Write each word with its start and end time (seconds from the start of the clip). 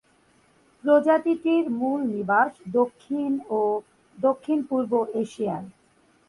প্রজাতিটির 0.83 1.65
মূল 1.79 1.99
নিবাস 2.13 2.51
দক্ষিণ 2.73 3.31
ও 3.51 3.61
দক্ষিণ-পূর্ব 4.17 4.91
এশিয়ায়। 5.21 5.67